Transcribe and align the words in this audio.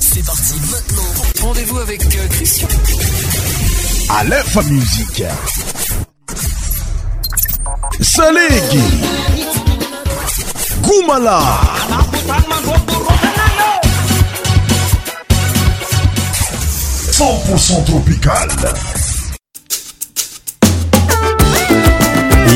C'est 0.00 0.24
parti 0.24 0.54
maintenant. 0.70 1.42
Rendez-vous 1.46 1.78
avec 1.78 2.02
euh, 2.02 2.26
Christian. 2.30 2.66
À 4.08 4.24
l'info 4.24 4.62
musique. 4.64 5.22
Salégui. 8.00 8.80
100% 17.12 17.84
tropical. 17.84 18.48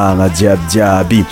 ana 0.00 0.28
jiabyjiaby 0.34 1.24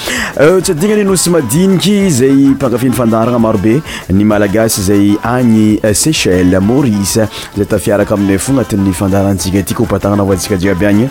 tsy 0.60 0.72
adigna 0.72 0.96
ni 0.96 1.04
nosy 1.10 1.28
madiniky 1.34 2.10
zay 2.20 2.38
pangafin'ny 2.62 2.94
fandaragna 3.00 3.38
maro 3.46 3.58
be 3.66 3.74
ny 4.18 4.24
malagasy 4.32 4.82
zay 4.90 5.06
agny 5.34 5.66
eh, 5.88 5.94
sechel 6.02 6.52
marise 6.68 7.22
zay 7.56 7.66
tafiaraka 7.72 8.14
amina 8.18 8.38
fo 8.46 8.52
agnatin'ny 8.52 8.92
fandaratsika 9.02 9.62
aty 9.64 9.74
ka 9.78 9.82
ho 9.84 9.90
patagnana 9.94 10.26
vantsika 10.30 10.58
jiaby 10.66 10.86
agny 10.92 11.10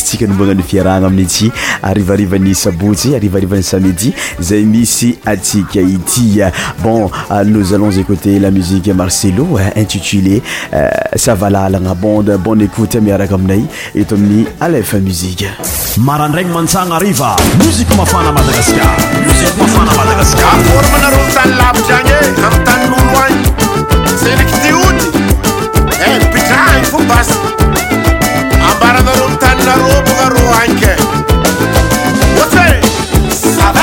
tsianomboana 0.00 0.54
'ny 0.54 0.62
fiarana 0.62 1.06
amin' 1.06 1.24
ity 1.24 1.50
arivaarivany 1.82 2.54
saboty 2.54 3.14
arivaarivany 3.14 3.62
samidi 3.62 4.14
zay 4.40 4.64
misy 4.64 5.18
atsika 5.26 5.80
ity 5.80 6.40
bon 6.82 7.10
euh, 7.30 7.42
nous 7.44 7.72
allons 7.74 7.90
écouter 7.90 8.38
la 8.38 8.50
musique 8.50 8.88
marcelo 8.88 9.58
euh, 9.58 9.68
intitulé 9.80 10.42
savalalagnabondbon 11.16 12.58
euh, 12.60 12.64
écoute 12.64 12.94
miaraka 12.96 13.34
aminay 13.34 13.64
eto 13.94 14.14
amin'ny 14.14 14.46
alef 14.60 14.94
musike 14.94 15.46
marandragny 15.98 16.50
mantsana 16.50 16.96
ariva 16.96 17.36
musik 17.62 17.88
mafana 17.96 18.32
madagaskaa 18.32 19.00
na 29.66 29.74
robo 29.76 30.10
ga 30.18 30.28
ro 30.34 30.42
anke 30.58 30.92
what's 32.36 32.54
that? 32.54 33.81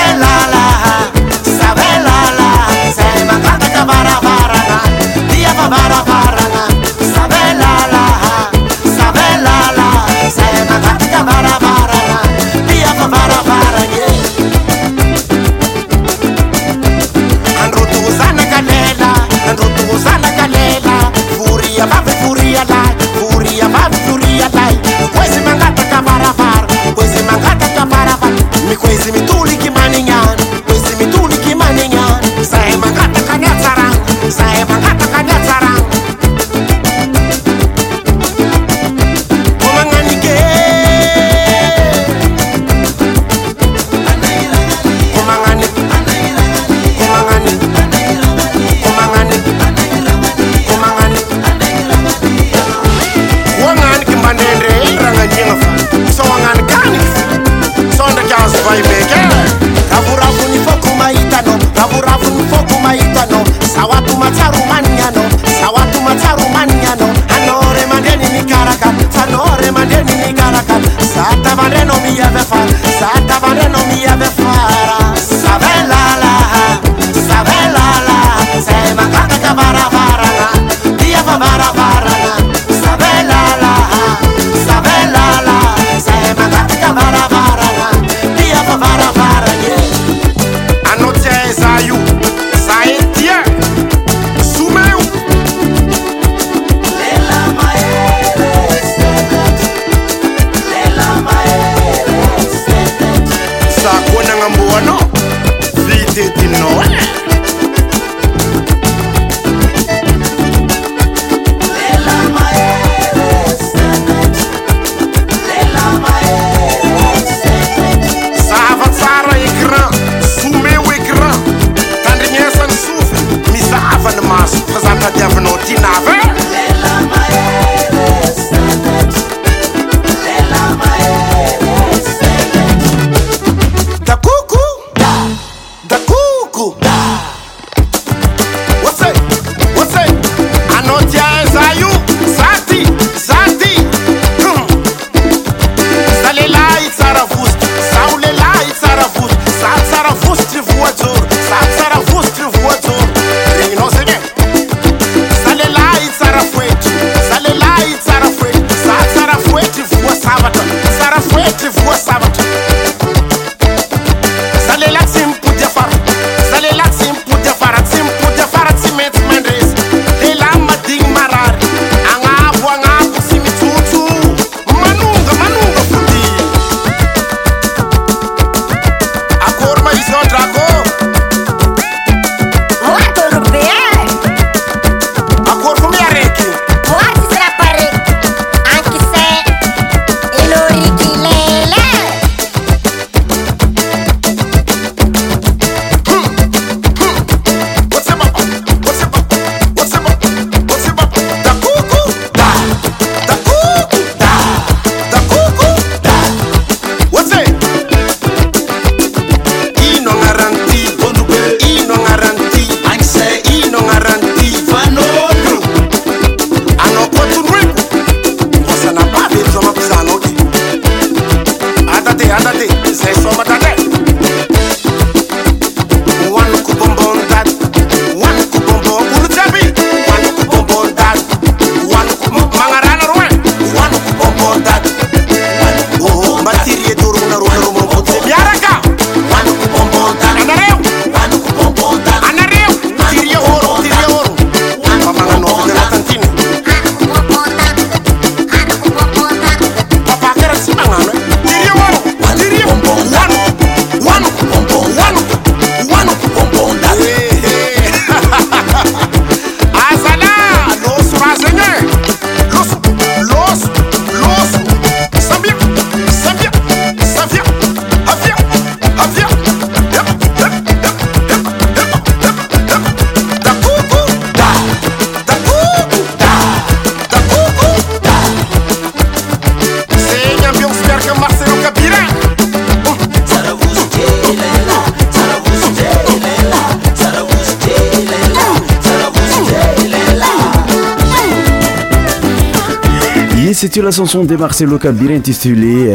sy 293.59 293.69
tio 293.69 293.83
la 293.83 293.91
chanson 293.91 294.23
de 294.23 294.37
marcelo 294.37 294.77
cambire 294.79 295.13
intitulé 295.17 295.93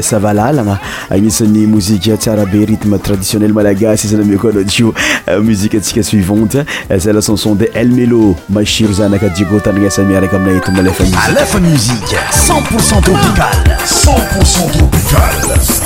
savalalana 0.00 0.80
euh, 1.10 1.14
agnisan'ny 1.16 1.66
mozike 1.66 2.16
tsara 2.18 2.46
be 2.46 2.64
rythme 2.64 2.98
traditionnel 2.98 3.52
malagasy 3.52 4.06
isana 4.06 4.24
mi 4.24 4.38
ko 4.38 4.48
anao 4.48 4.64
jio 4.64 4.94
euh, 5.28 5.42
musiqe 5.44 5.76
atsika 5.76 6.02
suivante 6.02 6.54
zay 6.88 7.10
euh, 7.10 7.12
la 7.12 7.20
chanson 7.20 7.54
de 7.54 7.68
lmelo 7.74 8.34
mashiro 8.48 8.94
zanakadiko 8.94 9.60
tanagnasamiaraka 9.60 10.36
aminay 10.36 10.56
eti 10.56 10.70
a 10.70 10.72
lefa 10.72 11.28
nilefamsi 11.28 12.02
cenporcent 12.32 13.06
oal 13.08 13.76
cenporcent 13.84 14.68
dopical 14.78 15.85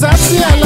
sensacional. 0.00 0.57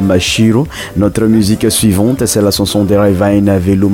Mashiro. 0.00 0.66
Notre 0.96 1.24
musique 1.26 1.70
suivante, 1.70 2.26
c'est 2.26 2.42
la 2.42 2.50
chanson 2.50 2.84
de 2.84 2.94
Ravine 2.94 3.58
Velo 3.58 3.90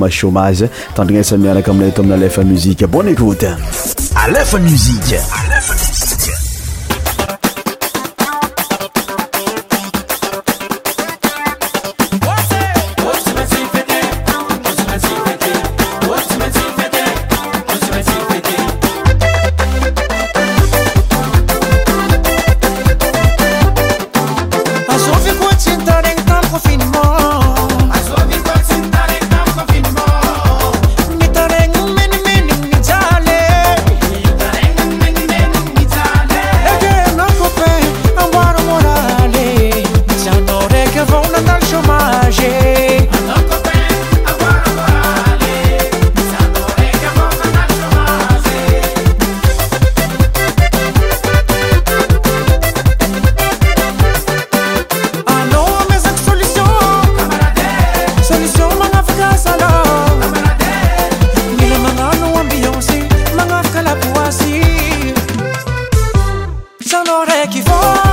Tandis 0.95 1.13
que 1.13 1.23
Samia 1.23 1.61
Kamletom 1.61 2.11
Aleph 2.11 2.37
Musique. 2.39 2.85
Bonne 2.85 3.09
écoute. 3.09 3.43
la 3.43 4.59
Musique. 4.59 4.61
Musique. 5.03 6.02
j'aurais 67.13 67.45
you 67.55 67.61
faut 67.63 68.12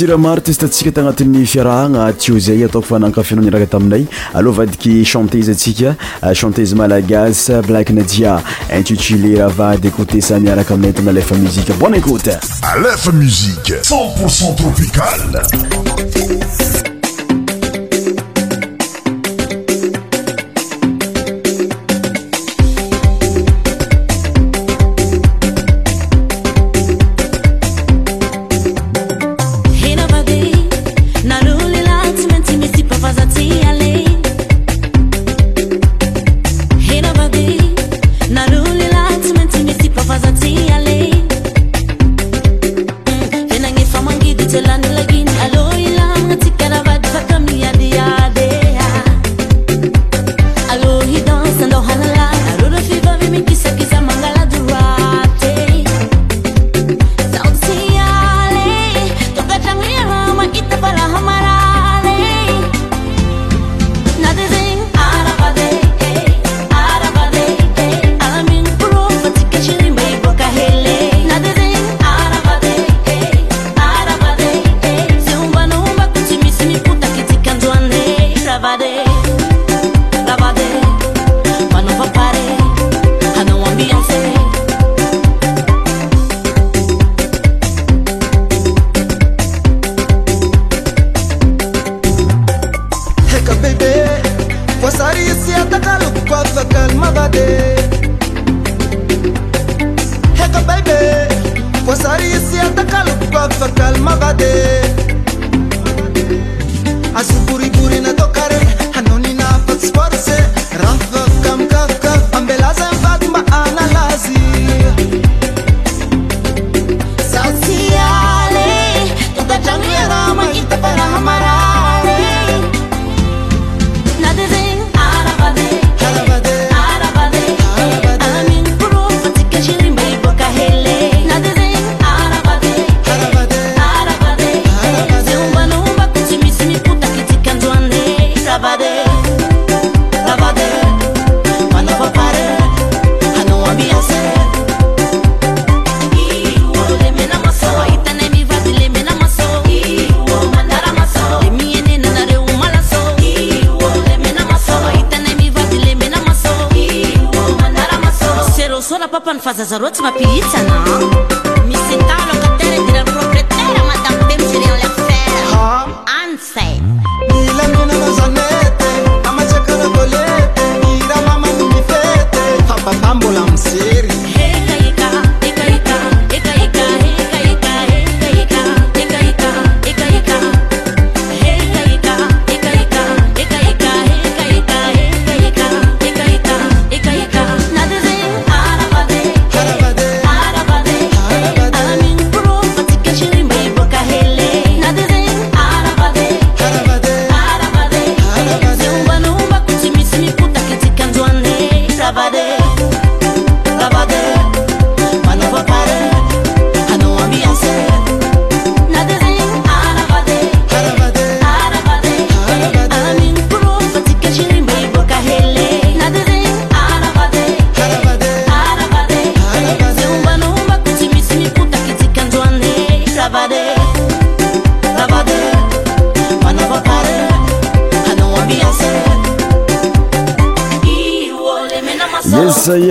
siramarotezytantsika 0.00 0.90
tagnatin'ny 0.96 1.42
fiarahagna 1.54 2.04
tio 2.22 2.38
zay 2.44 2.62
ataokofa 2.66 2.96
anankafianao 2.98 3.44
niaraka 3.46 3.66
taminday 3.72 4.04
aloha 4.40 4.56
vadiky 4.62 4.92
chantéze 5.10 5.50
atsika 5.56 5.90
euh, 6.22 6.32
chantése 6.40 6.74
malagasy 6.80 7.58
black 7.66 7.90
najia 7.98 8.36
intitulé 8.78 9.32
raha 9.40 9.52
vady 9.58 9.88
écoutesa 9.92 10.38
miaraka 10.44 10.74
aminay 10.76 10.92
tana 11.00 11.12
lefa 11.18 11.36
muzike 11.42 11.76
bonn 11.82 11.94
écoute 12.00 12.38
alefa 12.70 13.12
musike 13.20 13.76
c0ntpourcent 13.90 14.56
tropicale 14.62 15.68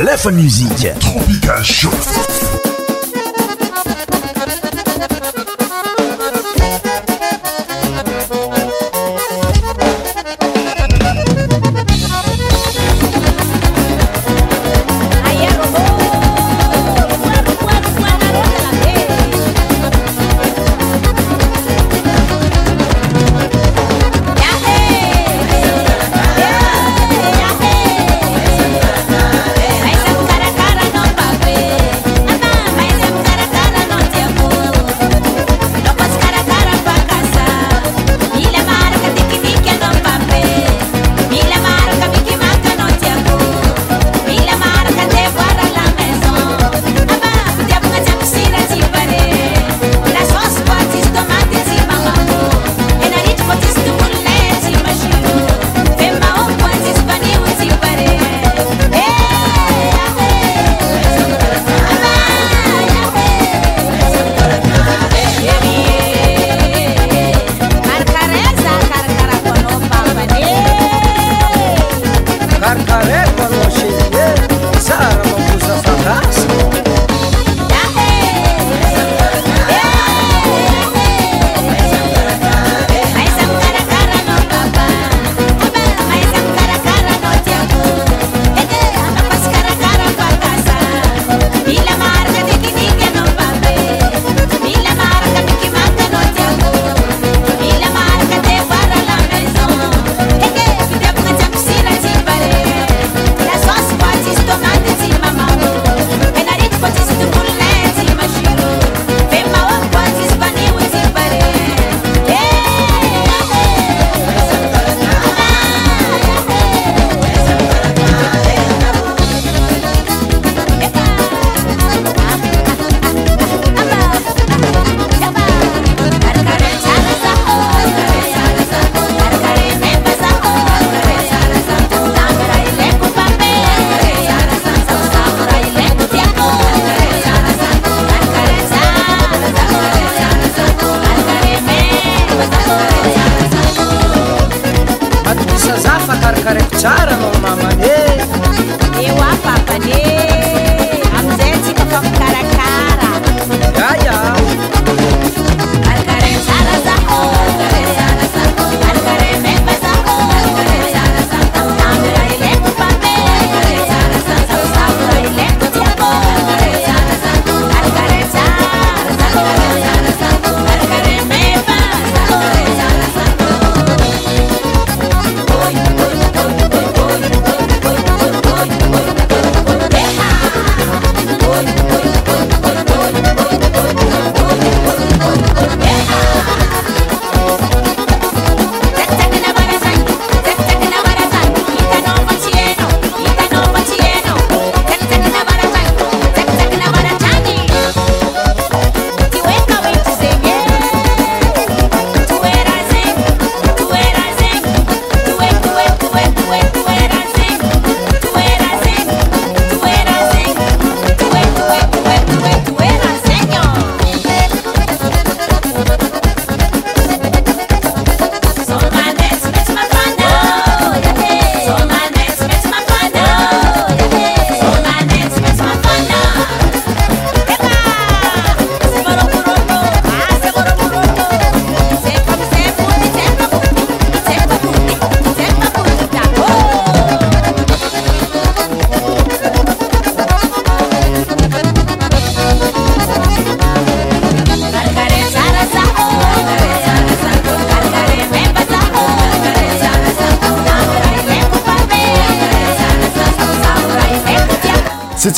liphon 0.00 0.34
music 0.36 0.92
tropica 1.00 1.60
cho 1.62 1.90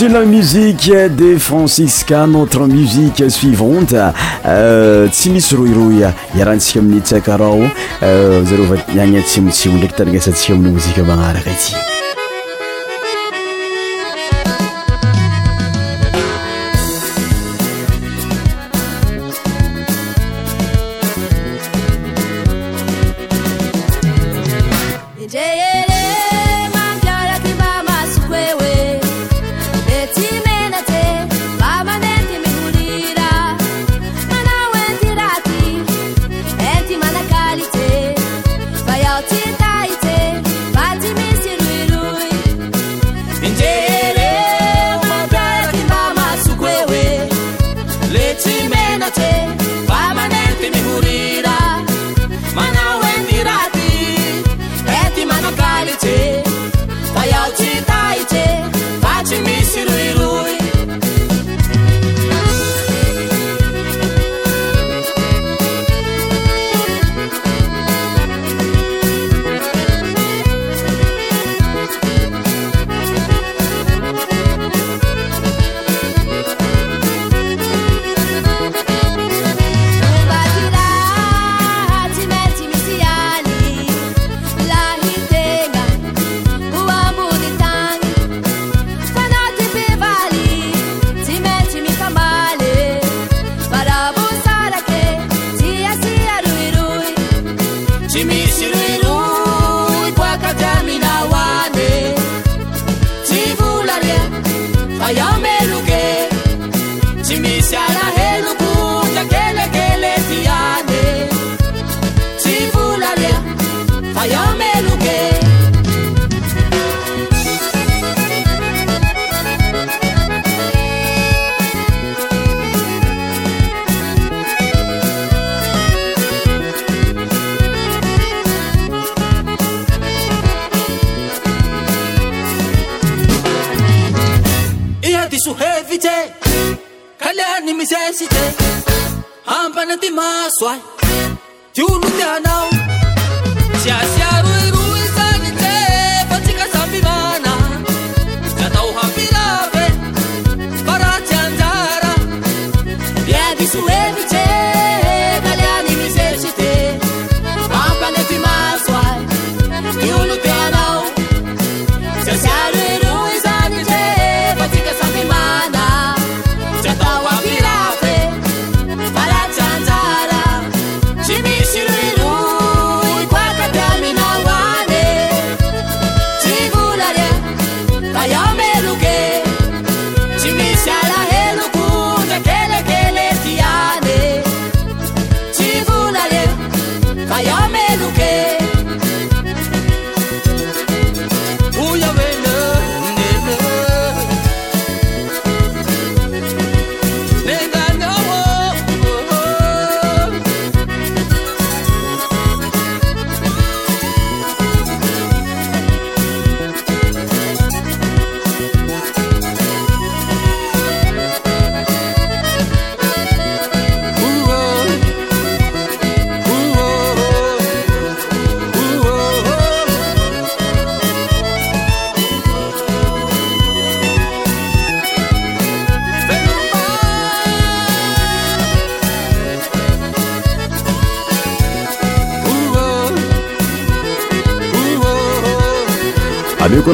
la 0.08 0.24
musique 0.24 0.90
de 0.90 1.36
franciscanotre 1.36 2.60
musique 2.66 3.30
suivante 3.30 3.94
euh, 4.46 5.06
tsy 5.08 5.28
misy 5.30 5.54
roylroy 5.56 6.08
iarantsika 6.34 6.80
amin'ny 6.80 7.00
tsakarao 7.02 7.60
zareo 8.00 8.64
va 8.70 8.76
iagnatsimotsimo 8.96 9.74
ndraiky 9.76 9.96
tanagnasantsika 9.98 10.52
amin'ny 10.54 10.72
mozika 10.72 11.02
magnaraka 11.02 11.50
tya 11.62 11.76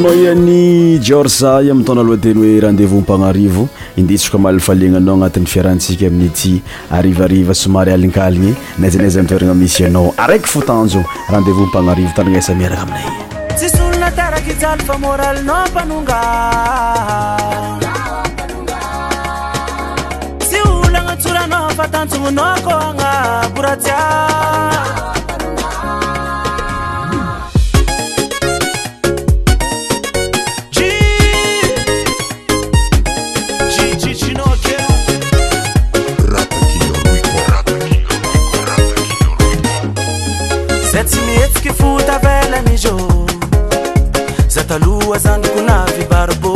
nao 0.00 0.14
iany 0.14 0.98
jeorsay 1.00 1.70
aminy 1.70 1.84
tona 1.86 2.00
alohateny 2.00 2.34
hoe 2.40 2.60
randevous 2.60 3.00
mpagnarivo 3.02 3.68
indisiko 3.96 4.38
malifaliananao 4.38 5.14
agnatin'ny 5.14 5.46
fiarahantsika 5.46 6.06
aminyity 6.06 6.62
arivariva 6.90 7.54
somary 7.54 7.92
alinkaligny 7.92 8.54
naizaanayza 8.78 9.20
amitoerana 9.20 9.64
isy 9.64 9.84
anao 9.84 10.14
araiky 10.18 10.46
fo 10.48 10.62
tanjo 10.62 11.04
randevous 11.32 11.68
mpagnarivo 11.68 12.10
tananasa 12.16 12.54
miaraka 12.54 12.82
aminayo 12.82 13.24
tveل 42.08 42.52
مiجو 42.68 42.98
zتلو 44.50 44.98
zndكonaفي 45.24 46.02
baربو 46.12 46.55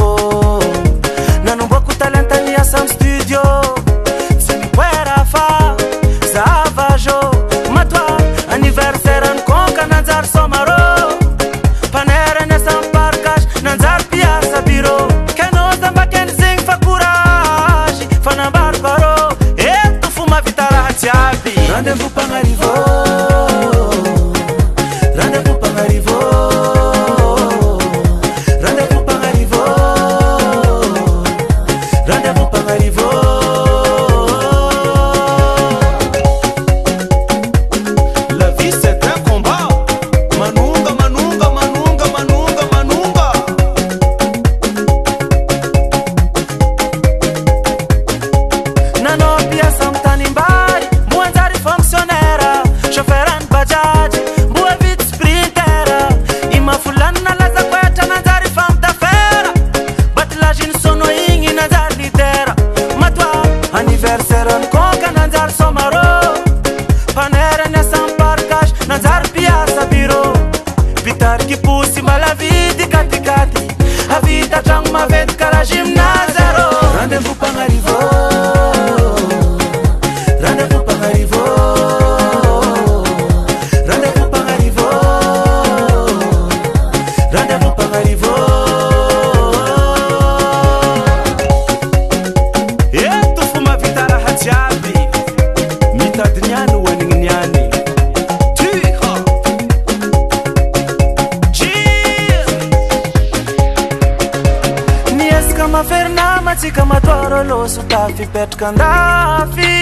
fernama 105.91 106.51
atsika 106.53 106.83
matoaro 106.91 107.37
aloso 107.45 107.83
tafy 107.91 108.27
petrakaandafy 108.35 109.73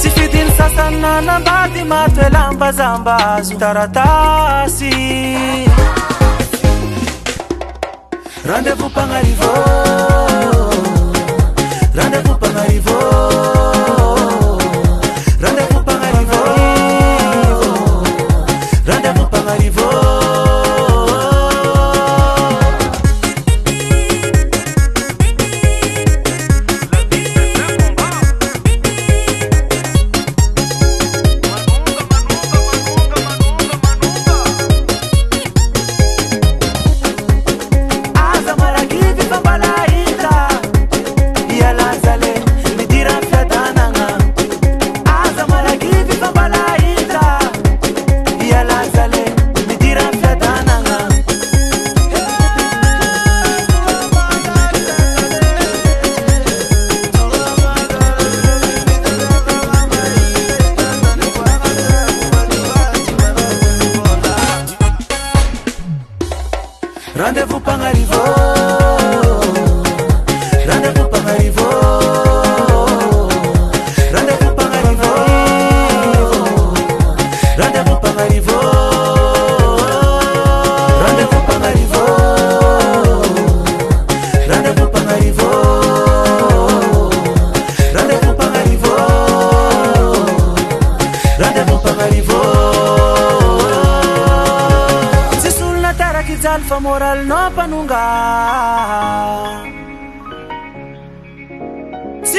tsy 0.00 0.08
fidiny 0.16 0.50
sasanyna 0.58 1.12
nambady 1.28 1.82
maty 1.92 2.20
e 2.26 2.28
lambazamba 2.36 3.14
azo 3.34 3.54
taratasy 3.62 4.92
randevo 8.50 8.84
mpagnarivô 8.90 9.52
randeo 11.98 12.37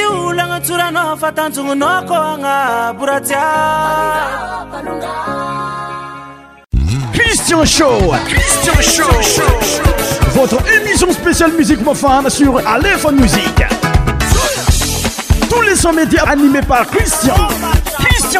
votre 10.34 10.56
émission 10.74 11.10
spéial 11.12 11.52
musi 11.52 11.74
mfan 11.76 12.28
sur 12.30 12.58
aleho 12.66 13.12
msi 13.12 13.42
tousles 15.50 15.76
sonmédi 15.76 16.16
animé 16.26 16.60
par 16.62 16.86
cristian 16.86 17.34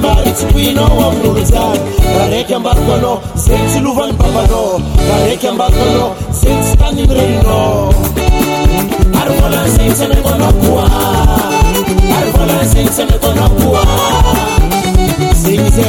ary 0.00 0.32
tsy 0.38 0.46
koina 0.52 0.82
avloljany 1.06 1.78
baraiky 2.16 2.54
ambarakoanao 2.58 3.16
zeny 3.44 3.66
tsy 3.70 3.78
lovany 3.84 4.12
papana 4.20 4.60
baraiky 5.08 5.48
ambarkoanao 5.52 6.10
zeny 6.40 6.60
tsy 6.64 6.74
tany 6.80 6.96
ny 7.06 7.10
reina 7.18 7.58
aryvôla 9.20 9.62
zeny 9.76 9.92
tsy 9.96 10.02
amaknakoa 10.06 10.82
aryvôla 12.18 12.58
zeny 12.72 12.88
tsy 12.94 13.02
amakona 13.02 13.44
koa 13.58 13.84
zeny 15.42 15.68
za 15.76 15.88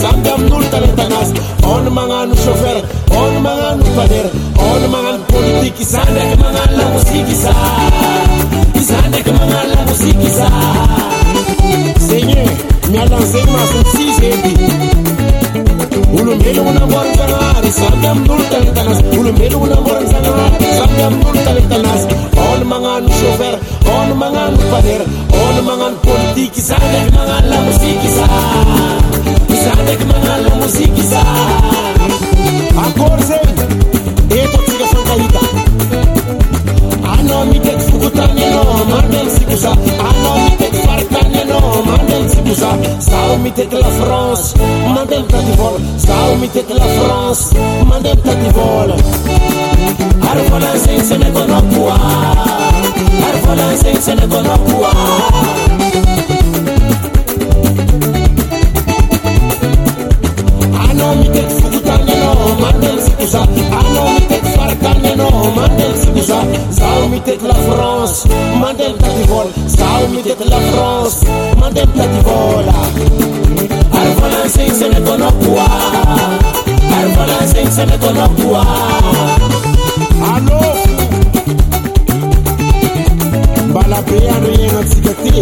samby 0.00 0.28
amin'olo 0.34 0.66
tanatanazy 0.72 1.34
aona 1.68 1.90
magnano 1.90 2.34
chauffeur 2.44 2.78
aona 3.18 3.38
magnano 3.46 3.82
panera 3.96 4.30
aona 4.64 4.86
magnano 4.94 5.18
politiky 5.32 5.84
za 5.92 6.00
ndraiky 6.08 6.36
magnano 6.42 6.72
lamoziky 6.80 7.34
za 7.44 7.52
za 8.88 8.98
ndraiky 9.08 9.32
magnano 9.38 9.66
lamoziky 9.74 10.28
za 10.38 10.48
zegny 12.06 12.36
mialan'zegny 12.90 13.50
masontsisy 13.54 14.24
edy 14.32 14.54
olombelogno 16.18 16.72
namboariny 16.78 17.12
zagnahary 17.20 17.70
samby 17.78 18.06
amin'olo 18.08 18.44
talentanazy 18.52 19.04
olombelogno 19.18 19.88
Musikiza, 29.62 29.82
Dekmanalo 29.86 30.50
Musikiza 30.60 31.20
Akorze, 32.74 33.38
Eto 34.30 34.58
Tiga 34.66 34.86
Sankalita 34.90 35.42
Ano 37.06 37.38
Sikusa 37.80 38.24
Sikusa 42.28 42.70
Sao 43.00 43.32
La 43.78 43.90
France, 43.98 44.48
Sao 46.04 46.32
La 54.42 54.56
France, 54.66 56.01
know 61.02 61.14
me 61.20 61.26
takes 61.34 61.54
kukutana 61.62 62.14
no 62.20 62.30
mandel 62.62 62.96
sikusa 63.04 63.40
I 63.50 63.80
know 63.94 64.08
me 64.16 64.22
takes 64.32 64.52
barakane 64.58 65.10
no 65.20 65.28
mandel 65.56 65.92
sikusa 66.02 66.38
Sao 66.78 67.00
me 67.12 67.18
take 67.28 67.44
la 67.50 67.56
France 67.68 68.14
mandel 68.62 68.92
plativol 69.02 69.48
Sao 69.76 70.02
me 70.14 70.20
take 70.28 70.44
la 70.52 70.60
France 70.68 71.18
mandel 71.62 71.86
plativola 71.94 72.76
Arvola 74.02 74.40
sing 74.54 74.72
se 74.80 74.88
ne 74.94 75.00
konokwa 75.06 75.66
Arvola 76.98 77.38
sing 77.52 77.68
se 77.76 77.84
ne 77.90 77.96
konokwa 78.04 78.62
Ano 80.34 80.60
Balapea 83.74 84.34
no 84.44 84.48
yenga 84.60 84.82
tsikati 84.88 85.41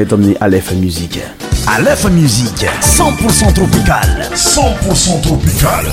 naitonni 0.01 0.35
Aleph 0.39 0.73
Music. 0.73 1.21
Aleph 1.67 2.09
Music 2.09 2.67
100% 2.81 3.53
tropical 3.53 4.29
100% 4.33 5.21
tropical 5.59 5.85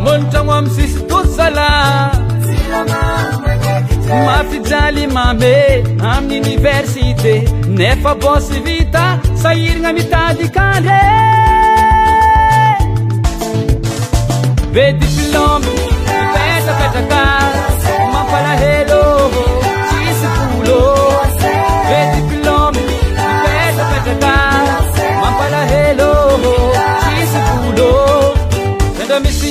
monatragno 0.00 0.52
am 0.56 0.68
sisy 0.68 1.00
tot 1.08 1.26
sala 1.36 1.66
mafijalymame 4.26 5.54
amin'ny 6.12 6.44
université 6.56 7.34
nefa 7.78 8.12
bosy 8.22 8.58
vita 8.66 9.04
sahiragna 9.42 9.92
mitady 9.96 10.44
kandré 10.56 11.00
bedy 14.74 15.06
pilomy 15.16 15.74
petrapetraka 16.34 17.22
mampala 18.12 18.54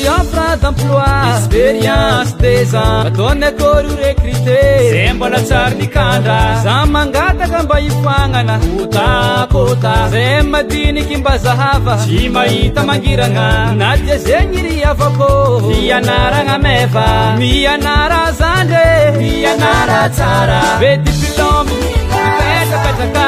enfran 0.05 0.57
demploi 0.59 1.19
expérience 1.33 2.33
desan 2.41 3.07
atonyakororecrité 3.07 4.61
za 5.03 5.13
mbona 5.15 5.39
tsary 5.47 5.75
nikandra 5.79 6.39
za 6.63 6.75
mangataka 6.91 7.57
mba 7.63 7.77
hifoagnana 7.83 8.55
hotakôta 8.77 9.93
za 10.13 10.25
madiniky 10.51 11.17
mba 11.17 11.33
zahava 11.43 11.93
tsy 12.01 12.29
mahita 12.35 12.81
mangiragna 12.87 13.47
na 13.79 13.89
tiazegny 14.03 14.61
ry 14.67 14.77
afa 14.91 15.07
kô 15.17 15.29
mianaragnamefa 15.67 17.05
mianara 17.39 18.21
zandre 18.39 18.85
mianaratara 19.19 20.61
be 20.79 20.91
diplome 21.05 21.75
petakadraka 22.11 23.27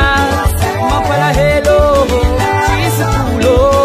mampalahelô 0.89 1.80
islô 2.88 3.84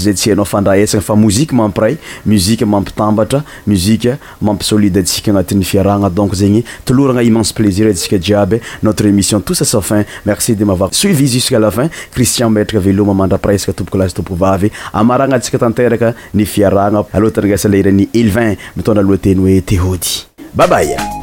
zay 0.01 0.13
tsy 0.13 0.29
hanao 0.33 0.45
fandra 0.45 0.77
esagna 0.77 1.03
fa 1.05 1.15
mozike 1.15 1.53
mampiray 1.55 1.97
muzike 2.25 2.65
mampitambatra 2.65 3.43
muzike 3.67 4.17
mampi 4.41 4.63
solide 4.65 4.99
atsika 5.05 5.31
agnatin'ny 5.31 5.63
fiarahagna 5.71 6.09
donc 6.09 6.35
zegny 6.35 6.63
toloragna 6.85 7.21
immense 7.21 7.53
plaisir 7.53 7.87
antsika 7.91 8.17
jiaby 8.19 8.61
notre 8.83 9.05
émission 9.09 9.39
tous 9.39 9.61
a 9.61 9.65
sa 9.65 9.81
fin 9.81 10.03
merci 10.25 10.55
de 10.55 10.65
mava 10.65 10.89
suivi 10.91 11.27
jusque 11.27 11.53
la 11.59 11.71
fin 11.71 11.87
cristian 12.13 12.49
metraka 12.49 12.83
veloma 12.83 13.13
mandrapiraesaka 13.13 13.73
tompoko 13.73 13.97
lasy 13.97 14.15
tompoko 14.15 14.35
vavy 14.45 14.71
amaragna 14.93 15.35
antsika 15.35 15.57
tanteraka 15.57 16.13
ny 16.33 16.45
fiarahgna 16.45 17.05
aloa 17.13 17.31
ta'nyresa 17.35 17.69
leherany 17.69 18.07
elevin 18.13 18.55
mitondra 18.75 19.03
aloateny 19.03 19.39
hoe 19.43 19.59
tehody 19.61 20.25
babay 20.53 21.20